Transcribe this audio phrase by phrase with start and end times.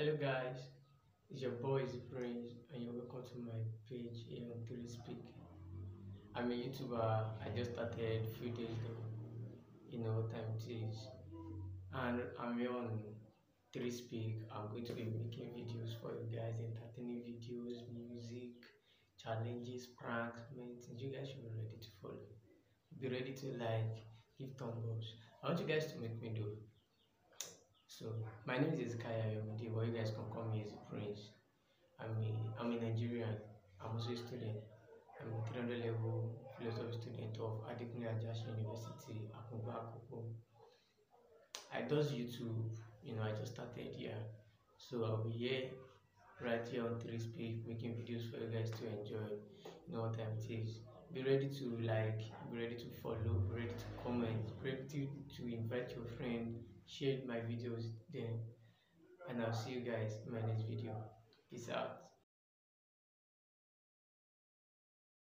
[0.00, 0.56] Hello guys,
[1.28, 5.20] it's your boy Prince and you're welcome to my page here on 3Speak.
[6.34, 8.96] I'm a YouTuber, I just started a few days ago,
[9.90, 10.96] you know what time it is.
[11.92, 12.98] And I'm here on
[13.76, 14.36] 3Speak.
[14.50, 18.56] I'm going to be making videos for you guys, entertaining videos, music,
[19.22, 20.80] challenges, pranks, many.
[20.96, 22.24] You guys should be ready to follow.
[22.98, 24.00] Be ready to like,
[24.38, 25.04] give thumbs up.
[25.44, 26.56] I want you guys to make me do
[28.00, 28.06] so
[28.46, 31.20] my name is Kaya Yomide, but you guys can call me as Prince.
[32.00, 33.36] I'm a I'm a Nigerian.
[33.76, 34.56] I'm also a student.
[35.20, 40.32] I'm a 300 level philosophy student of Adekunle Ajasin University, Akungba Akoko.
[41.74, 42.72] I does YouTube,
[43.04, 44.16] you know, I just started here.
[44.78, 45.64] So I'll be here
[46.40, 49.28] right here on 3Speak making videos for you guys to enjoy.
[49.86, 50.80] You know what time it is.
[51.12, 55.36] Be ready to like, be ready to follow, be ready to comment, be ready to,
[55.36, 56.56] to invite your friend
[56.90, 58.40] share my videos then
[59.28, 60.92] and i'll see you guys in my next video.
[61.50, 62.09] Peace out